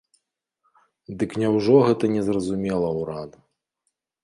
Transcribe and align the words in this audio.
Дык 1.23 1.31
няўжо 1.43 1.77
гэта 1.89 2.11
не 2.15 2.21
зразумела 2.31 2.87
ўраду? 2.99 3.37